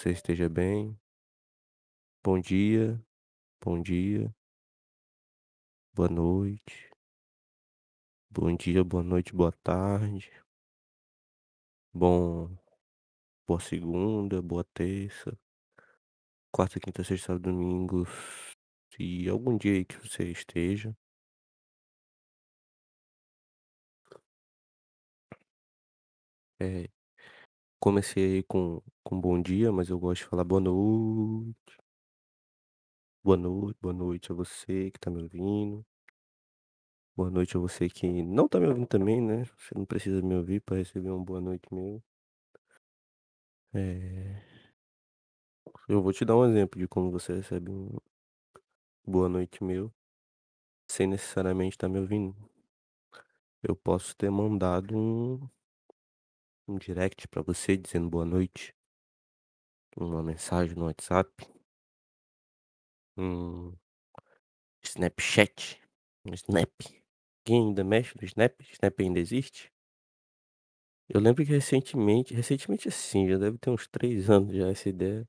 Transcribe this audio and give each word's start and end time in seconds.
você 0.00 0.12
esteja 0.12 0.48
bem. 0.48 0.98
Bom 2.24 2.40
dia, 2.40 2.98
bom 3.62 3.82
dia. 3.82 4.34
Boa 5.92 6.08
noite. 6.08 6.90
Bom 8.30 8.56
dia, 8.56 8.82
boa 8.82 9.02
noite, 9.02 9.34
boa 9.34 9.52
tarde. 9.52 10.32
Bom 11.92 12.48
boa 13.46 13.60
segunda, 13.60 14.40
boa 14.40 14.64
terça. 14.64 15.38
Quarta, 16.50 16.80
quinta, 16.80 17.04
sexta, 17.04 17.26
sábado, 17.26 17.42
domingo, 17.50 18.06
se 18.94 19.28
algum 19.28 19.56
dia 19.58 19.72
aí 19.74 19.84
que 19.84 19.96
você 19.98 20.24
esteja. 20.30 20.96
Eh, 26.58 26.90
comecei 27.80 28.42
com 28.44 28.82
com 29.02 29.20
bom 29.20 29.40
dia, 29.40 29.72
mas 29.72 29.88
eu 29.88 29.98
gosto 29.98 30.22
de 30.22 30.28
falar 30.28 30.44
boa 30.44 30.60
noite. 30.60 31.80
Boa 33.24 33.36
noite, 33.36 33.78
boa 33.80 33.94
noite 33.94 34.30
a 34.32 34.34
você 34.34 34.90
que 34.90 34.98
tá 35.00 35.10
me 35.10 35.22
ouvindo. 35.22 35.84
Boa 37.16 37.30
noite 37.30 37.56
a 37.56 37.60
você 37.60 37.88
que 37.88 38.06
não 38.22 38.48
tá 38.48 38.58
me 38.60 38.66
ouvindo 38.66 38.86
também, 38.86 39.20
né, 39.20 39.44
você 39.58 39.74
não 39.76 39.84
precisa 39.84 40.22
me 40.22 40.34
ouvir 40.36 40.60
pra 40.60 40.76
receber 40.76 41.10
um 41.10 41.22
boa 41.24 41.40
noite 41.40 41.64
meu. 41.72 42.02
Eh 43.74 44.42
eu 45.88 46.02
vou 46.02 46.12
te 46.12 46.24
dar 46.24 46.36
um 46.36 46.44
exemplo 46.44 46.78
de 46.80 46.86
como 46.88 47.10
você 47.10 47.34
recebe 47.34 47.70
um 47.70 47.88
boa 49.06 49.28
noite 49.28 49.62
meu, 49.62 49.92
sem 50.90 51.06
necessariamente 51.06 51.76
estar 51.76 51.88
me 51.88 51.98
ouvindo. 51.98 52.36
Eu 53.62 53.76
posso 53.76 54.16
ter 54.16 54.30
mandado 54.30 54.96
um 54.96 55.48
um 56.70 56.78
direct 56.78 57.26
pra 57.28 57.42
você 57.42 57.76
dizendo 57.76 58.08
boa 58.08 58.24
noite. 58.24 58.74
Uma 59.96 60.22
mensagem 60.22 60.76
no 60.76 60.84
WhatsApp. 60.84 61.30
Um 63.16 63.76
Snapchat, 64.82 65.80
um 66.24 66.32
Snap. 66.32 66.70
Quem 67.44 67.68
ainda 67.68 67.82
mexe 67.84 68.14
no 68.16 68.24
Snap? 68.24 68.60
Snap 68.62 69.00
ainda 69.00 69.18
existe? 69.18 69.70
Eu 71.08 71.20
lembro 71.20 71.44
que 71.44 71.50
recentemente 71.50 72.32
recentemente, 72.32 72.88
assim, 72.88 73.28
já 73.28 73.36
deve 73.36 73.58
ter 73.58 73.70
uns 73.70 73.88
3 73.88 74.30
anos 74.30 74.54
já 74.54 74.68
essa 74.68 74.88
ideia, 74.88 75.26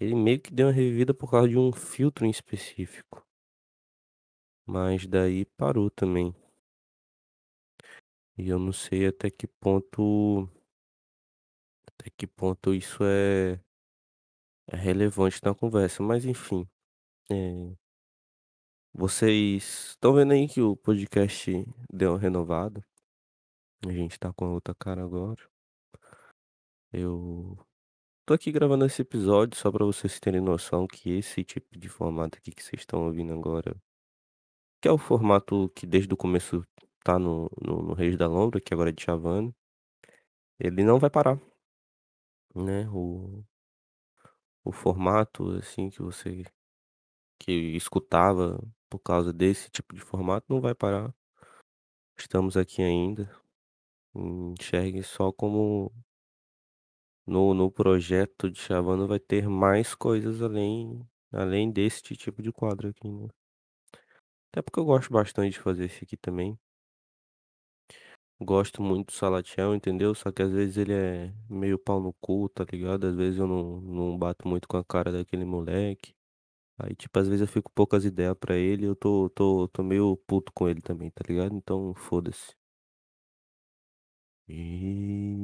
ele 0.00 0.14
meio 0.14 0.40
que 0.40 0.52
deu 0.52 0.66
uma 0.66 0.72
revivida 0.72 1.14
por 1.14 1.30
causa 1.30 1.48
de 1.48 1.56
um 1.56 1.72
filtro 1.72 2.26
em 2.26 2.30
específico. 2.30 3.24
Mas 4.66 5.06
daí 5.06 5.44
parou 5.56 5.88
também. 5.90 6.34
E 8.38 8.48
eu 8.48 8.58
não 8.58 8.72
sei 8.72 9.06
até 9.08 9.30
que 9.30 9.46
ponto 9.48 10.48
até 11.86 12.08
que 12.16 12.26
ponto 12.26 12.72
isso 12.74 13.02
é 13.02 13.60
é 14.70 14.76
relevante 14.76 15.40
na 15.44 15.54
conversa, 15.54 16.02
mas 16.02 16.24
enfim, 16.24 16.68
eh 17.30 17.74
vocês 18.94 19.90
estão 19.90 20.14
vendo 20.14 20.32
aí 20.32 20.48
que 20.48 20.60
o 20.60 20.76
podcast 20.76 21.50
deu 21.92 22.12
uma 22.12 22.18
renovada. 22.18 22.82
A 23.86 23.92
gente 23.92 24.18
tá 24.18 24.32
com 24.32 24.52
outra 24.54 24.74
cara 24.74 25.04
agora. 25.04 25.42
Eu 26.92 27.56
tô 28.26 28.34
aqui 28.34 28.52
gravando 28.52 28.84
esse 28.86 29.02
episódio 29.02 29.58
só 29.58 29.70
pra 29.70 29.84
vocês 29.84 30.20
terem 30.20 30.40
noção 30.40 30.86
que 30.86 31.10
esse 31.10 31.44
tipo 31.44 31.78
de 31.78 31.88
formato 31.88 32.38
aqui 32.38 32.52
que 32.52 32.62
vocês 32.62 32.82
estão 32.82 33.06
ouvindo 33.06 33.32
agora 33.32 33.76
que 34.80 34.88
é 34.88 34.92
o 34.92 34.98
formato 34.98 35.70
que 35.74 35.86
desde 35.86 36.12
o 36.14 36.16
começo 36.16 36.64
tá 37.08 37.18
no 37.18 37.48
no 37.62 37.82
no 37.82 37.94
Reis 37.94 38.16
da 38.18 38.26
Lombra, 38.28 38.60
que 38.60 38.74
agora 38.74 38.90
é 38.90 38.92
Djavan 38.92 39.50
ele 40.60 40.82
não 40.84 40.98
vai 40.98 41.10
parar. 41.10 41.38
Né, 42.54 42.88
o 42.92 43.44
o 44.64 44.72
formato, 44.72 45.50
assim, 45.56 45.88
que 45.90 46.02
você 46.02 46.44
que 47.38 47.52
escutava 47.76 48.60
por 48.90 49.00
causa 49.00 49.32
desse 49.32 49.70
tipo 49.70 49.94
de 49.94 50.00
formato 50.02 50.46
não 50.50 50.60
vai 50.60 50.74
parar. 50.74 51.14
Estamos 52.18 52.56
aqui 52.56 52.82
ainda. 52.82 53.30
Enxergue 54.14 55.02
só 55.02 55.32
como 55.32 55.92
no 57.26 57.52
no 57.54 57.70
projeto 57.70 58.50
Djavan 58.50 59.06
vai 59.06 59.20
ter 59.20 59.48
mais 59.48 59.94
coisas 59.94 60.40
além 60.42 61.06
além 61.32 61.70
deste 61.70 62.16
tipo 62.16 62.42
de 62.42 62.50
quadro 62.50 62.88
aqui, 62.88 63.08
né. 63.10 63.28
Até 64.52 64.62
porque 64.62 64.78
eu 64.80 64.84
gosto 64.84 65.12
bastante 65.12 65.52
de 65.54 65.60
fazer 65.60 65.84
esse 65.86 66.04
aqui 66.04 66.16
também. 66.16 66.58
Gosto 68.40 68.80
muito 68.82 69.06
do 69.08 69.12
Salatiel, 69.12 69.74
entendeu, 69.74 70.14
só 70.14 70.30
que 70.30 70.42
às 70.42 70.50
vezes 70.52 70.76
ele 70.76 70.92
é 70.92 71.32
meio 71.48 71.76
pau 71.78 72.00
no 72.00 72.12
cu, 72.14 72.48
tá 72.48 72.64
ligado, 72.70 73.06
às 73.06 73.14
vezes 73.16 73.38
eu 73.38 73.46
não 73.48 73.80
não 73.80 74.16
bato 74.18 74.46
muito 74.46 74.68
com 74.68 74.76
a 74.76 74.84
cara 74.84 75.10
daquele 75.12 75.44
moleque. 75.44 76.14
Aí, 76.78 76.94
tipo, 76.96 77.18
às 77.18 77.28
vezes 77.28 77.42
eu 77.42 77.48
fico 77.48 77.70
poucas 77.74 78.04
ideia 78.04 78.34
pra 78.34 78.56
ele 78.56 78.84
e 78.84 78.88
eu 78.88 78.96
tô 78.96 79.30
tô 79.30 79.68
tô 79.68 79.82
meio 79.84 80.16
puto 80.26 80.52
com 80.54 80.68
ele 80.68 80.80
também, 80.82 81.10
tá 81.10 81.22
ligado, 81.28 81.54
então 81.56 81.94
foda-se. 81.94 82.54
Ih, 84.48 85.34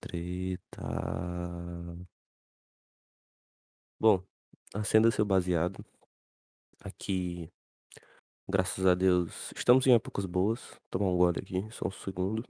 treta. 0.00 0.88
Bom, 3.98 4.22
acenda 4.74 5.10
seu 5.10 5.24
baseado. 5.24 5.84
Aqui, 6.80 7.50
graças 8.48 8.86
a 8.86 8.94
Deus, 8.94 9.52
estamos 9.56 9.86
em 9.86 9.94
épocas 9.94 10.26
boas. 10.26 10.80
Tomar 10.90 11.06
um 11.06 11.16
gole 11.16 11.38
aqui, 11.40 11.68
só 11.72 11.88
um 11.88 11.90
segundo. 11.90 12.44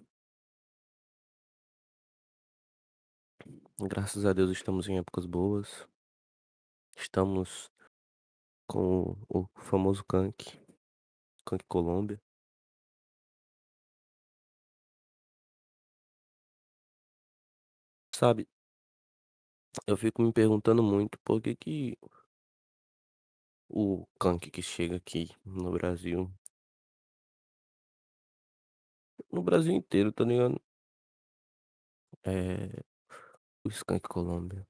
Graças 3.80 4.24
a 4.24 4.32
Deus 4.32 4.50
estamos 4.50 4.88
em 4.88 4.98
épocas 4.98 5.26
boas. 5.26 5.86
Estamos 6.96 7.70
com 8.66 9.16
o 9.28 9.46
famoso 9.56 10.04
canque, 10.04 10.58
canque 11.46 11.64
Colômbia. 11.68 12.20
Sabe 18.14 18.46
eu 19.86 19.96
fico 19.96 20.22
me 20.22 20.32
perguntando 20.32 20.82
muito 20.82 21.18
por 21.20 21.40
que 21.40 21.54
que 21.56 21.98
o 23.72 24.06
canque 24.20 24.50
que 24.50 24.62
chega 24.62 24.96
aqui 24.96 25.30
no 25.44 25.72
Brasil 25.72 26.30
no 29.30 29.42
Brasil 29.42 29.72
inteiro, 29.74 30.12
tá 30.12 30.24
ligado? 30.24 30.62
Eh, 32.24 32.82
o 33.64 33.70
Skank 33.70 34.08
Colômbia. 34.08 34.66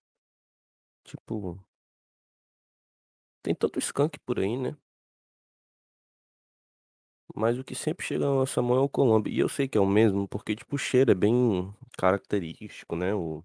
Tipo 1.07 1.65
tem 3.45 3.55
tanto 3.55 3.79
skunk 3.81 4.19
por 4.21 4.39
aí, 4.41 4.57
né. 4.57 4.77
Mas 7.35 7.59
o 7.59 7.65
que 7.65 7.75
sempre 7.75 8.05
chega 8.07 8.25
na 8.27 8.35
nossa 8.35 8.61
mão 8.63 8.77
é 8.77 8.81
o 8.81 8.89
Colômbia. 8.89 9.33
E 9.33 9.39
eu 9.39 9.49
sei 9.49 9.69
que 9.69 9.79
é 9.79 9.81
o 9.81 9.87
mesmo, 9.87 10.29
porque, 10.29 10.55
tipo, 10.55 10.77
o 10.77 10.79
cheiro 10.79 11.11
é 11.13 11.15
bem 11.15 11.73
característico, 11.99 12.97
né, 12.97 13.15
o 13.15 13.43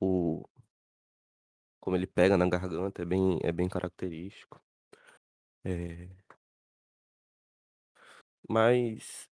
o 0.00 0.42
como 1.86 1.96
ele 1.96 2.06
pega 2.08 2.36
na 2.36 2.48
garganta 2.48 3.02
é 3.02 3.04
bem 3.04 3.38
é 3.44 3.52
bem 3.52 3.68
característico. 3.68 4.60
Eh 5.64 6.08
mas 8.48 9.28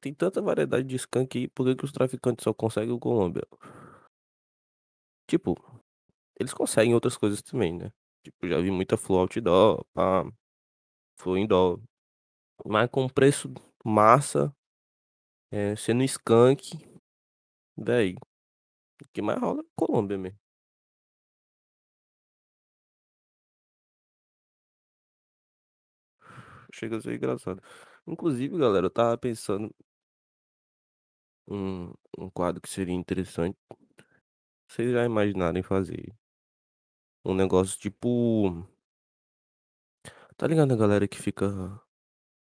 tem 0.00 0.14
tanta 0.14 0.42
variedade 0.42 0.86
de 0.88 0.96
skunk 0.96 1.38
aí, 1.38 1.48
por 1.48 1.66
que 1.66 1.76
que 1.76 1.84
os 1.84 1.92
traficantes 1.92 2.44
só 2.44 2.54
conseguem 2.54 2.92
o 2.94 2.98
Colômbia? 3.00 3.46
Tipo, 5.28 5.54
eles 6.40 6.54
conseguem 6.54 6.94
outras 6.94 7.16
coisas 7.16 7.42
também, 7.42 7.74
né. 7.74 7.92
Tipo, 8.24 8.48
já 8.48 8.60
vi 8.60 8.70
muita 8.70 8.96
flor 8.96 9.20
outdoor, 9.22 9.84
pá, 9.94 10.24
flor 11.18 11.38
indoor. 11.38 11.80
Mas 12.66 12.90
com 12.90 13.08
preço 13.08 13.52
massa, 13.84 14.54
eh, 15.52 15.76
sendo 15.76 16.04
skunk, 16.04 16.78
véi, 17.76 18.14
o 19.02 19.08
que 19.12 19.22
mais 19.22 19.40
rola 19.40 19.62
é 19.62 19.66
Colômbia 19.76 20.18
mesmo. 20.18 20.38
Chega 26.78 26.96
a 26.98 27.00
ser 27.00 27.14
engraçado. 27.16 27.62
Inclusive, 28.06 28.56
galera, 28.58 28.86
eu 28.86 28.88
estava 28.88 29.16
pensando 29.18 29.74
um 31.46 31.92
um 32.18 32.30
quadro 32.30 32.60
que 32.60 32.68
seria 32.68 32.94
interessante. 32.94 33.56
Vocês 34.66 34.92
já 34.92 35.04
imaginaram 35.04 35.58
em 35.58 35.62
fazer 35.62 36.14
um 37.24 37.34
negócio 37.34 37.78
tipo 37.78 38.66
tá 40.36 40.46
ligado 40.46 40.72
a 40.72 40.76
galera 40.76 41.08
que 41.08 41.20
fica 41.20 41.80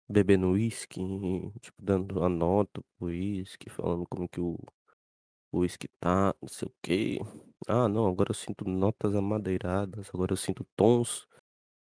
bebendo 0.08 0.50
uísque 0.52 1.00
tipo, 1.61 1.76
dando 1.82 2.25
a 2.25 2.28
nota 2.28 2.82
para 2.99 3.06
o 3.06 3.08
uísque, 3.08 3.70
falando 3.70 4.06
como 4.08 4.28
que 4.28 4.40
o 4.40 4.58
uísque 5.52 5.88
tá, 6.00 6.34
não 6.43 6.49
sei 6.49 6.69
o 6.69 6.75
quê. 6.82 7.19
"Ah, 7.69 7.88
não, 7.88 8.06
agora 8.08 8.31
eu 8.31 8.34
sinto 8.34 8.64
notas 8.69 9.14
amadeiradas, 9.17 10.11
agora 10.14 10.32
eu 10.32 10.37
sinto 10.38 10.64
tons 10.76 11.26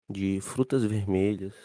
de 0.09 0.41
frutas 0.41 0.83
vermelhas". 0.85 1.55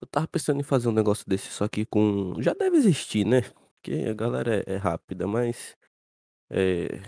Eu 0.00 0.06
estava 0.06 0.28
pensando 0.28 0.60
em 0.60 0.62
fazer 0.62 0.88
um 0.88 0.92
negócio 0.92 1.24
desse, 1.28 1.48
só 1.50 1.66
que 1.68 1.84
com 1.84 2.40
já 2.40 2.54
deve 2.54 2.76
existir, 2.76 3.26
né, 3.26 3.42
porque 3.76 4.06
a 4.08 4.14
galera 4.14 4.62
é 4.66 4.74
é 4.74 4.76
rápida, 4.76 5.26
mas 5.26 5.76
eh, 6.50 7.00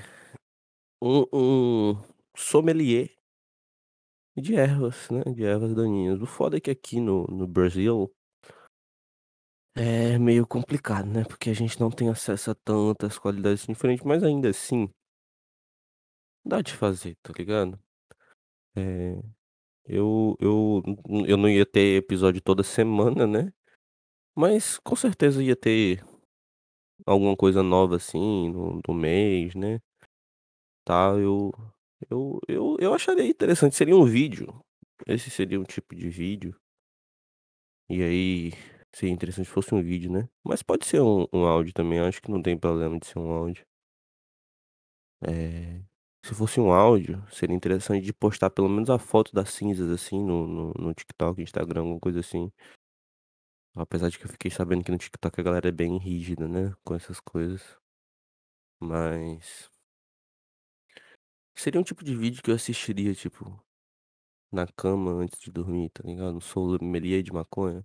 um 1.03 1.25
um 1.33 1.97
sommelier 2.37 3.11
de 4.37 4.55
ervas, 4.57 5.09
né, 5.11 5.23
de 5.33 5.45
ervas 5.45 5.75
daninhas. 5.75 6.21
O 6.21 6.27
foda 6.27 6.57
é 6.57 6.61
que 6.61 6.71
aqui 6.71 7.01
no 7.01 7.25
no 7.29 7.47
Brasil 7.47 8.13
é 9.75 10.19
meio 10.19 10.47
complicado, 10.47 11.07
né, 11.07 11.25
porque 11.25 11.51
a 11.51 11.55
gente 11.55 11.79
não 11.81 11.91
tem 11.91 12.09
acesso 12.09 12.51
a 12.51 12.55
tantas 12.55 13.19
qualidades 13.19 13.67
diferentes, 13.67 14.05
mas 14.05 14.23
ainda 14.23 14.49
assim 14.51 14.89
dá 16.45 16.61
de 16.63 16.73
fazer, 16.75 17.17
tá 17.23 17.33
ligado? 17.37 17.79
Eh, 18.77 19.23
eu 19.91 20.37
eu 20.41 20.83
eu 21.27 21.37
não 21.37 21.49
ia 21.49 21.67
ter 21.67 21.97
episódio 21.99 22.41
toda 22.41 22.63
semana, 22.63 23.27
né, 23.27 23.53
mas 24.37 24.79
com 24.81 24.97
certeza 24.97 25.43
ia 25.43 25.57
ter 25.57 26.05
alguma 27.07 27.37
coisa 27.37 27.63
nova, 27.63 27.97
assim, 27.97 28.51
no 28.51 28.81
no 28.87 28.95
mês, 28.95 29.55
né, 29.55 29.81
tal. 30.85 31.19
Eu 31.21 31.53
eu 32.11 32.41
eu 32.49 32.77
eu 32.81 32.95
acharia 32.95 33.27
interessante, 33.29 33.77
seria 33.77 33.97
um 33.97 34.05
vídeo, 34.05 34.61
esse 35.07 35.31
seria 35.31 35.61
um 35.61 35.65
tipo 35.65 35.95
de 35.95 36.09
vídeo. 36.09 36.55
E 37.91 38.03
aí 38.03 38.53
seria 38.95 39.13
interessante 39.13 39.47
se 39.47 39.53
fosse 39.53 39.75
um 39.75 39.83
vídeo, 39.83 40.11
né, 40.11 40.29
mas 40.45 40.63
pode 40.63 40.87
ser 40.87 41.01
um 41.03 41.27
um 41.33 41.45
áudio 41.45 41.73
também, 41.75 41.99
acho 42.01 42.23
que 42.23 42.31
não 42.31 42.43
tem 42.43 42.57
problema 42.59 42.99
de 42.99 43.07
ser 43.07 43.19
um 43.19 43.31
áudio. 43.31 43.65
Eh, 45.23 45.83
se 46.25 46.35
fosse 46.35 46.61
um 46.61 46.73
áudio, 46.73 47.23
seria 47.31 47.55
interessante 47.57 48.05
de 48.05 48.13
postar 48.13 48.51
pelo 48.51 48.69
menos 48.69 48.91
a 48.91 48.99
foto 48.99 49.33
das 49.33 49.51
cinzas, 49.51 49.91
assim, 49.91 50.19
no 50.23 50.47
no 50.47 50.73
no 50.79 50.95
TikTok, 50.95 51.43
Instagram, 51.43 51.81
alguma 51.83 52.01
coisa 52.01 52.21
assim. 52.21 52.51
Apesar 53.75 54.09
de 54.11 54.17
que 54.17 54.25
eu 54.27 54.29
fiquei 54.31 54.49
sabendo 54.49 54.85
que 54.85 54.93
no 54.93 54.99
TikTok 54.99 55.41
a 55.41 55.43
galera 55.43 55.69
é 55.69 55.73
bem 55.73 55.99
rígida, 55.99 56.47
né, 56.47 56.73
com 56.85 56.95
essas 56.95 57.19
coisas. 57.19 57.61
Mas 58.79 59.71
seria 61.55 61.81
um 61.81 61.85
tipo 61.85 62.03
de 62.05 62.17
vídeo 62.17 62.43
que 62.43 62.51
eu 62.51 62.55
assistiria, 62.57 63.15
tipo, 63.15 63.63
na 64.53 64.67
cama 64.67 65.13
antes 65.13 65.41
de 65.41 65.51
dormir, 65.51 65.91
tá 65.91 66.03
ligado? 66.05 66.37
Um 66.37 66.41
sommelier 66.41 67.23
de 67.23 67.33
maconha. 67.33 67.85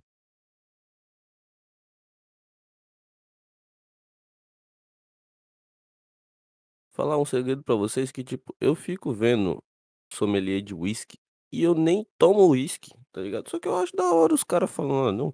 Falar 6.96 7.18
um 7.18 7.26
segredo 7.26 7.62
pra 7.62 7.74
vocês 7.74 8.10
que, 8.10 8.24
tipo, 8.24 8.56
eu 8.58 8.74
fico 8.74 9.12
vendo 9.12 9.62
sommelier 10.10 10.62
de 10.62 10.72
whisky 10.74 11.18
e 11.52 11.62
eu 11.62 11.74
nem 11.74 12.06
tomo 12.16 12.48
whisky, 12.48 12.90
tá 13.12 13.20
ligado? 13.20 13.50
Só 13.50 13.60
que 13.60 13.68
eu 13.68 13.76
acho 13.76 13.94
da 13.94 14.10
hora 14.14 14.32
os 14.32 14.42
cara 14.42 14.66
falando: 14.66 15.08
"Ah, 15.10 15.12
não, 15.12 15.30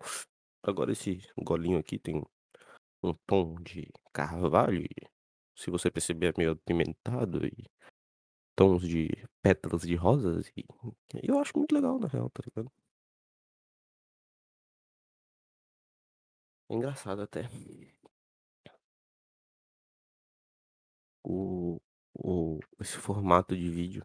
agora 0.63 0.93
esse 0.93 1.21
golinho 1.43 1.79
aqui 1.79 1.99
tem 2.01 2.21
um 3.05 3.15
tom 3.27 3.57
de 3.63 3.89
carvalho 4.13 4.85
e 4.85 4.91
se 5.57 5.71
você 5.71 5.91
perceber 5.91 6.29
é 6.35 6.39
meio 6.39 6.53
apimentado 6.53 7.47
e 7.47 7.53
tons 8.57 8.83
de 8.89 9.09
pétalas 9.43 9.83
de 9.83 9.97
rosas", 9.97 10.49
e 10.57 10.65
eu 11.23 11.39
acho 11.41 11.53
muito 11.57 11.75
legal 11.75 11.99
na 11.99 12.09
real, 12.09 12.31
tá 12.31 12.43
ligado? 12.47 12.71
É 16.69 16.75
engraçado 16.75 17.23
até. 17.23 17.49
O 21.25 21.81
o 22.15 22.59
esse 22.81 22.97
formato 22.99 23.57
de 23.57 23.69
vídeo, 23.71 24.05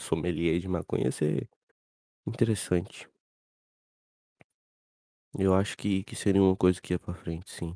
sommelier 0.00 0.58
de 0.60 0.68
maconha 0.68 1.10
ser 1.12 1.48
interessante. 2.26 3.08
Eu 5.38 5.54
acho 5.54 5.76
que 5.76 6.02
que 6.02 6.16
seria 6.16 6.42
uma 6.42 6.56
coisa 6.56 6.80
que 6.80 6.92
ia 6.92 6.98
pra 6.98 7.14
frente, 7.14 7.50
sim. 7.52 7.74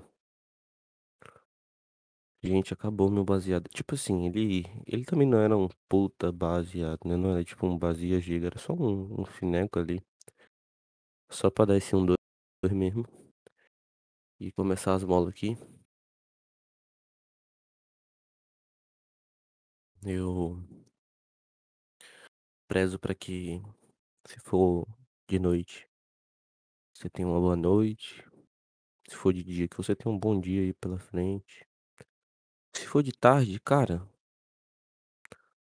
Gente, 2.43 2.73
acabou 2.73 3.11
meu 3.11 3.25
baseado. 3.25 3.69
Tipo 3.69 3.95
assim, 3.95 4.27
ele 4.27 4.65
ele 4.87 5.05
também 5.05 5.27
não 5.27 5.39
era 5.39 5.57
um 5.57 5.69
puta 5.89 6.31
baseado, 6.33 7.01
né, 7.05 7.17
não 7.17 7.31
era 7.33 7.45
tipo 7.45 7.67
um 7.67 7.77
Basia 7.79 8.21
Giga, 8.21 8.47
era 8.49 8.59
só 8.59 8.73
um 8.75 9.21
um 9.23 9.25
fineco 9.25 9.79
ali. 9.79 10.01
Só 11.31 11.51
pra 11.51 11.65
dar 11.65 11.77
esse 11.77 11.97
um, 11.97 12.05
dois 12.05 12.19
mesmo. 12.73 13.05
E 14.41 14.51
começar 14.53 14.95
as 14.95 15.05
molas 15.05 15.29
aqui. 15.33 15.57
Eu 20.05 20.59
prezo 22.69 22.99
pra 22.99 23.15
que, 23.15 23.61
se 24.27 24.41
for 24.41 24.87
de 25.29 25.39
noite, 25.39 25.89
você 26.95 27.09
tenha 27.09 27.27
uma 27.27 27.41
boa 27.41 27.57
noite. 27.57 28.23
Se 29.09 29.17
for 29.17 29.33
de 29.33 29.45
dia, 29.45 29.69
que 29.69 29.77
você 29.77 29.97
tenha 29.97 30.15
um 30.15 30.19
bom 30.19 30.41
dia 30.41 30.63
aí 30.63 30.75
pela 30.75 30.99
frente. 30.99 31.67
Se 32.75 32.87
for 32.87 33.03
de 33.03 33.13
tarde, 33.13 33.61
cara 33.61 34.09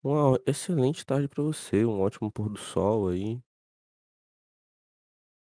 uma 0.02 0.40
excelente 0.46 1.04
tarde 1.06 1.28
pra 1.28 1.42
você, 1.42 1.84
um 1.84 2.00
ótimo 2.00 2.30
pôr 2.32 2.48
do 2.48 2.58
sol 2.58 3.08
aí. 3.08 3.40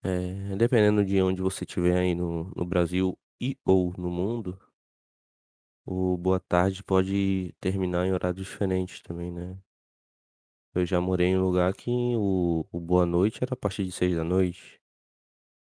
Eh, 0.03 0.55
dependendo 0.57 1.03
de 1.03 1.21
onde 1.21 1.41
você 1.41 1.63
estiver 1.63 1.97
aí 1.97 2.13
no 2.15 2.51
no 2.55 2.65
Brasil 2.65 3.17
e 3.41 3.57
ou 3.65 3.93
no 3.97 4.09
mundo 4.09 4.57
o 5.85 6.17
boa 6.17 6.39
tarde 6.39 6.83
pode 6.83 7.53
terminar 7.59 8.07
em 8.07 8.13
horário 8.13 8.37
diferente 8.43 9.03
também, 9.03 9.31
né. 9.31 9.57
Eu 10.73 10.85
já 10.85 10.99
morei 10.99 11.27
em 11.27 11.37
lugar 11.37 11.73
que 11.73 11.89
o 12.17 12.65
o 12.71 12.79
boa 12.81 13.05
noite 13.05 13.39
era 13.41 13.53
a 13.53 13.57
partir 13.57 13.85
de 13.85 13.91
18h. 13.93 14.77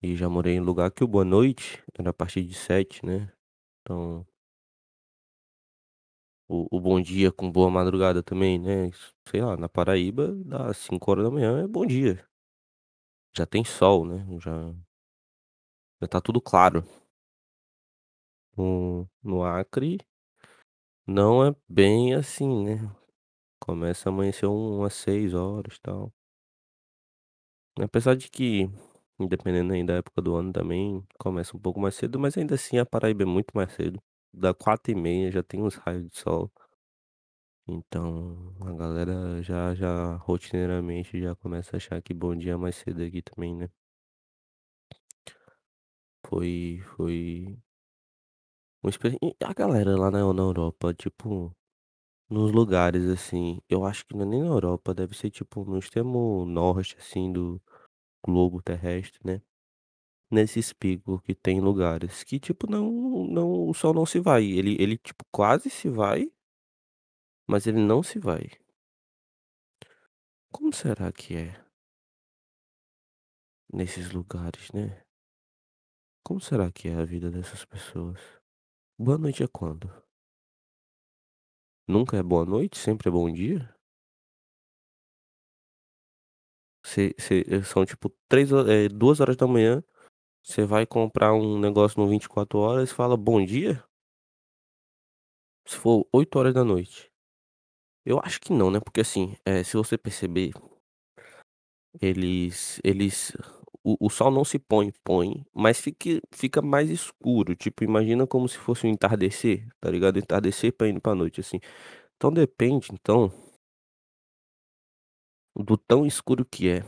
E 0.03 0.15
já 0.15 0.29
morei 0.29 0.56
em 0.56 0.62
lugar 0.62 0.91
que 0.91 1.03
o 1.03 1.07
boa 1.07 1.25
noite 1.25 1.83
era 2.00 2.12
a 2.12 2.13
partir 2.13 2.44
de 2.44 2.56
19h, 2.56 3.06
né. 3.06 3.31
Então 3.81 4.25
o 6.50 6.67
o 6.71 6.79
bom 6.79 7.01
dia 7.01 7.31
com 7.31 7.51
boa 7.51 7.69
madrugada 7.69 8.21
também, 8.24 8.59
né, 8.59 8.91
sei 9.29 9.41
lá, 9.41 9.56
na 9.57 9.69
Paraíba 9.69 10.33
dá 10.45 10.74
5h 10.74 11.59
é 11.63 11.67
bom 11.67 11.85
dia. 11.85 12.25
Já 13.33 13.45
tem 13.45 13.63
sol, 13.63 14.06
né, 14.06 14.25
já 14.39 14.74
já 16.01 16.07
tá 16.07 16.19
tudo 16.21 16.41
claro. 16.41 16.83
No 18.57 19.07
no 19.24 19.44
Acre 19.45 19.97
não 21.12 21.46
é 21.46 21.56
bem 21.69 22.13
assim, 22.16 22.63
né. 22.66 22.92
Começa 23.60 24.10
a 24.10 24.13
amanhecer 24.13 24.48
umas 24.48 24.94
6h, 24.94 25.80
tal. 25.81 26.13
Apesar 27.80 28.16
de 28.16 28.30
que, 28.30 28.69
dependendo 29.19 29.74
aí 29.74 29.84
da 29.84 29.96
época 29.96 30.22
do 30.22 30.36
ano 30.36 30.52
também, 30.52 31.04
começa 31.18 31.56
um 31.56 31.60
pouco 31.60 31.80
mais 31.80 31.96
cedo, 31.96 32.19
mas 32.19 32.38
ainda 32.38 32.56
assim 32.56 32.78
a 32.78 32.86
Paraíba 32.86 33.24
é 33.24 33.25
muito 33.25 33.52
mais 33.56 33.72
cedo. 33.74 34.02
Dá 34.34 34.54
4h30 34.54 35.31
já 35.31 35.42
tem 35.44 35.62
uns 35.62 35.75
raios 35.75 36.08
de 36.10 36.18
sol. 36.18 36.52
Então 37.68 38.56
a 38.62 38.72
galera 38.74 39.41
já 39.44 39.74
já 39.75 40.15
rotineiramente 40.18 41.20
já 41.22 41.36
começa 41.36 41.75
a 41.75 41.77
achar 41.77 42.01
que 42.01 42.13
bom 42.13 42.36
dia 42.36 42.58
mais 42.58 42.75
cedo 42.75 43.03
aqui 43.03 43.22
também, 43.22 43.56
né. 43.56 43.72
Foi 46.27 46.82
foi 46.96 47.58
a 49.43 49.53
galera 49.53 49.95
lá 49.97 50.09
na 50.11 50.33
na 50.33 50.41
Europa, 50.41 50.93
tipo, 50.93 51.51
nos 52.29 52.51
lugares, 52.51 53.05
assim, 53.07 53.59
eu 53.69 53.85
acho 53.85 54.05
que 54.05 54.15
não 54.15 54.23
é 54.23 54.25
nem 54.27 54.41
na 54.41 54.47
Europa, 54.50 54.93
deve 54.93 55.15
ser, 55.17 55.31
tipo, 55.31 55.65
no 55.65 55.79
extremo 55.79 56.45
norte, 56.45 56.95
assim, 57.00 57.31
do 57.33 57.61
globo 58.25 58.61
terrestre, 58.61 59.19
né. 59.25 59.41
Nesses 60.31 60.73
picos 60.73 61.21
que 61.23 61.35
tem 61.35 61.61
lugares 61.61 62.23
que, 62.23 62.39
tipo, 62.39 62.69
não 62.71 62.91
não 63.27 63.69
o 63.69 63.73
sol 63.75 63.93
não 63.93 64.05
se 64.05 64.19
vai, 64.19 64.45
ele 64.45 64.75
ele, 64.81 64.97
tipo, 64.97 65.25
quase 65.31 65.69
se 65.69 65.89
vai 65.89 66.31
mas 67.47 67.67
ele 67.67 67.79
não 67.79 68.01
se 68.03 68.19
vai. 68.19 68.50
Como 70.51 70.71
será 70.73 71.11
que 71.13 71.35
é? 71.35 71.61
Nesses 73.73 74.11
lugares, 74.11 74.71
né? 74.71 75.01
Como 76.23 76.39
será 76.41 76.71
que 76.71 76.88
é 76.88 76.95
a 76.95 77.05
vida 77.05 77.29
dessas 77.29 77.63
pessoas? 77.65 78.40
Boa 79.03 79.17
noite 79.17 79.41
é 79.43 79.48
quando? 79.48 79.89
Nunca 81.88 82.17
é 82.17 82.24
boa 82.24 82.43
noite, 82.46 82.77
sempre 82.77 83.08
é 83.10 83.12
bom 83.12 83.31
dia? 83.31 83.72
Você 86.84 87.13
você 87.17 87.63
são 87.63 87.86
tipo 87.86 88.12
3 88.27 88.51
ho 88.51 88.67
eh, 88.70 88.89
2h, 88.89 89.84
você 90.43 90.65
vai 90.65 90.86
comprar 90.86 91.34
um 91.34 91.60
negócio 91.60 92.01
no 92.01 92.10
24 92.10 92.84
e 92.84 92.88
fala: 92.88 93.17
"Bom 93.17 93.43
dia"? 93.46 93.84
Se 95.65 95.77
for 95.77 96.08
20h? 96.12 97.10
Eu 98.05 98.20
acho 98.24 98.39
que 98.41 98.53
não, 98.53 98.72
né, 98.72 98.79
porque 98.79 99.01
assim, 99.01 99.36
eh, 99.46 99.63
se 99.63 99.77
você 99.77 99.98
perceber 99.98 100.51
eles 102.00 102.79
eles 102.84 103.34
o 103.83 103.97
o 104.07 104.09
sol 104.09 104.31
não 104.31 104.45
se 104.45 104.59
põe, 104.59 104.91
põe, 105.03 105.45
mas 105.53 105.79
fique 105.81 106.21
fica 106.33 106.61
mais 106.61 106.89
escuro, 106.89 107.55
tipo, 107.55 107.83
imagina 107.83 108.27
como 108.27 108.47
se 108.50 108.57
fosse 108.57 108.88
um 108.88 108.89
entardecer, 108.89 109.67
tá 109.81 109.89
ligado? 109.91 110.19
Entardecer 110.19 110.73
pra 110.75 110.88
indo 110.89 111.01
pra 111.01 111.15
noite, 111.15 111.41
assim. 111.41 111.59
Então 112.17 112.31
depende, 112.33 112.89
então 112.93 113.31
do 115.55 115.77
tão 115.77 116.05
escuro 116.05 116.45
que 116.45 116.69
é, 116.69 116.83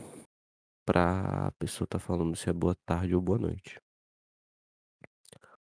pra 0.86 1.52
pessoa 1.58 1.86
tá 1.88 1.98
falando 1.98 2.36
se 2.36 2.50
é 2.50 2.52
boa 2.54 2.76
tarde 2.86 3.14
ou 3.14 3.22
boa 3.22 3.38
noite. 3.38 3.80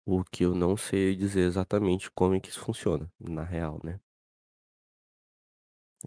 O 0.06 0.24
que 0.24 0.44
eu 0.46 0.56
não 0.56 0.76
sei 0.78 1.16
dizer 1.16 1.42
exatamente 1.48 2.12
como 2.12 2.36
é 2.36 2.40
que 2.40 2.50
isso 2.50 2.60
funciona, 2.62 3.12
na 3.20 3.44
real, 3.44 3.80
né. 3.84 4.00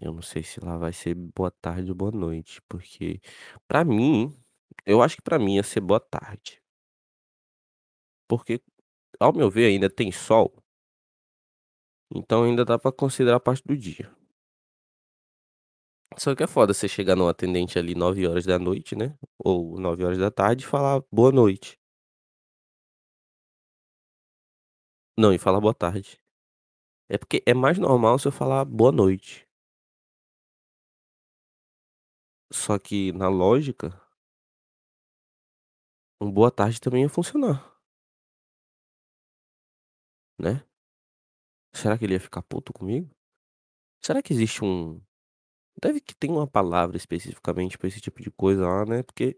Eu 0.01 0.13
não 0.13 0.21
sei 0.21 0.43
se 0.43 0.59
lá 0.63 0.77
vai 0.77 0.93
ser 0.93 1.15
boa 1.15 1.49
tarde 1.51 1.89
ou 1.91 1.95
boa 1.97 2.11
noite, 2.11 2.61
porque 2.69 3.19
pra 3.67 3.83
mim, 3.83 4.33
eu 4.85 5.01
acho 5.01 5.15
que 5.17 5.21
pra 5.21 5.39
mim 5.39 5.55
ia 5.55 5.63
ser 5.63 5.81
boa 5.81 5.99
tarde. 5.99 6.59
Porque, 8.29 8.61
ao 9.19 9.33
meu 9.33 9.49
ver, 9.51 9.67
ainda 9.67 9.89
tem 9.89 10.11
sol 10.11 10.53
então 12.13 12.43
ainda 12.43 12.63
dá 12.63 12.77
pra 12.79 12.91
considerar 12.91 13.39
parte 13.39 13.63
do 13.65 13.75
dia. 13.77 14.09
Só 16.15 16.33
que 16.35 16.43
é 16.43 16.47
foda 16.47 16.73
você 16.73 16.87
chegar 16.87 17.15
num 17.15 17.27
atendente 17.27 17.77
ali 17.77 17.93
21h, 17.93 18.95
né, 18.95 19.13
ou 19.37 19.77
15h 19.77 20.63
e 20.63 20.67
falar: 20.67 21.01
"Boa 21.11 21.31
noite". 21.31 21.77
Não, 25.19 25.33
e 25.33 25.37
falar: 25.39 25.59
"Boa 25.59 25.73
tarde". 25.73 26.19
É 27.09 27.17
porque 27.17 27.43
é 27.45 27.53
mais 27.53 27.77
normal 27.79 28.19
se 28.19 28.27
eu 28.27 28.33
falar: 28.33 28.65
"Boa 28.65 28.91
noite". 28.91 29.45
Só 32.51 32.79
que 32.79 33.11
na 33.11 33.27
lógica 33.29 33.93
um 36.21 36.31
boa 36.31 36.51
tarde 36.51 36.79
também 36.81 37.03
ia 37.03 37.09
funcionar. 37.09 37.77
Né. 40.39 40.63
Será 41.73 41.97
que 41.97 42.05
ele 42.05 42.13
ia 42.13 42.19
ficar 42.19 42.41
puto 42.43 42.73
comigo? 42.73 43.09
Será 44.03 44.21
que 44.23 44.33
existe 44.33 44.63
um 44.65 45.01
deve 45.81 46.01
que 46.01 46.15
tem 46.15 46.31
uma 46.31 46.47
palavra 46.47 46.97
especificamente 46.97 47.77
pra 47.77 47.87
esse 47.89 48.01
tipo 48.01 48.21
de 48.21 48.31
coisa 48.31 48.67
lá, 48.67 48.85
né, 48.85 49.03
porque 49.03 49.37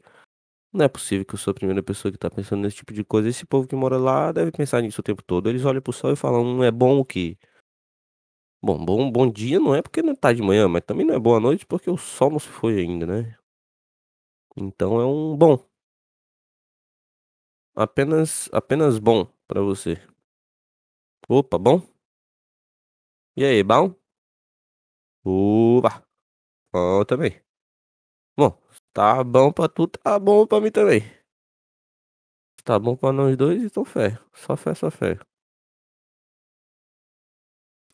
não 0.73 0.85
é 0.85 0.89
possível 0.89 1.25
que 1.25 1.35
eu 1.35 1.39
sou 1.39 1.51
a 1.51 1.55
primeira 1.55 1.83
pessoa 1.83 2.11
que 2.11 2.17
tá 2.19 2.29
pensando 2.29 2.61
nesse 2.63 2.77
tipo 2.77 2.93
de 2.93 3.03
coisa, 3.03 3.29
esse 3.29 3.45
povo 3.45 3.67
que 3.67 3.75
mora 3.75 3.97
lá 3.97 4.31
deve 4.31 4.51
pensar 4.51 4.81
nisso 4.81 5.01
o 5.01 5.03
tempo 5.03 5.23
todo, 5.23 5.49
eles 5.49 5.65
olham 5.65 5.81
para 5.81 5.91
o 5.91 5.93
céu 5.93 6.11
e 6.13 6.15
falam: 6.17 6.43
"Hum, 6.45 6.63
é 6.63 6.71
bom 6.71 6.99
o 6.99 7.05
quê?". 7.05 7.37
Bom, 8.61 8.83
bom 8.85 9.09
bom 9.11 9.29
dia 9.29 9.59
não 9.59 9.73
é 9.75 9.81
porque 9.81 10.01
não 10.01 10.15
tá 10.15 10.31
de 10.33 10.41
manhã, 10.41 10.67
mas 10.67 10.83
também 10.85 11.05
não 11.05 11.13
é 11.15 11.19
boa 11.19 11.39
noite 11.39 11.65
porque 11.65 11.89
o 11.89 11.97
sol 11.97 12.29
não 12.31 12.39
se 12.39 12.47
foi 12.49 12.77
ainda, 12.79 13.05
né. 13.05 13.35
Então 14.55 14.99
é 15.01 15.05
um 15.05 15.35
bom. 15.35 15.68
Apenas 17.75 18.49
apenas 18.51 18.99
bom 18.99 19.27
pra 19.47 19.61
você. 19.61 19.99
Opa, 21.27 21.57
bom? 21.59 21.81
E 23.35 23.43
aí, 23.45 23.63
bom? 23.63 23.99
Oba, 25.25 26.01
bom 26.73 27.05
também. 27.05 27.41
Bom, 28.37 28.57
tá 28.93 29.23
bom 29.23 29.51
pra 29.53 29.69
tu, 29.69 29.87
tá 29.87 30.19
bom 30.19 30.47
pra 30.47 30.61
mim 30.61 30.71
também. 30.71 31.03
Tá 32.63 32.77
bom 32.79 32.95
pra 32.95 33.11
nós 33.11 33.35
dois, 33.37 33.63
então 33.63 33.85
fé, 33.85 34.17
só 34.33 34.55
fé, 34.55 34.73
só 34.75 34.89
fé. 34.91 35.19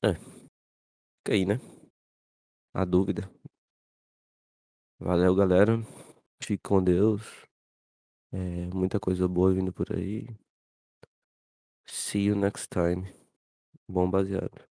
É. 0.04 0.14
Fica 1.26 1.34
aí, 1.34 1.46
né. 1.46 1.60
A 2.74 2.86
dúvida. 2.86 3.30
Valeu 5.00 5.36
galera, 5.36 5.82
fique 6.42 6.58
com 6.64 6.84
Deus. 6.84 7.22
Eh, 8.36 8.68
muita 8.74 9.00
coisa 9.00 9.28
boa 9.30 9.54
vindo 9.54 9.72
por 9.72 9.94
aí. 9.94 10.28
See 11.88 12.26
you 12.26 12.36
next 12.36 12.68
time. 12.70 13.12
Bom 13.88 14.10
baseado. 14.12 14.68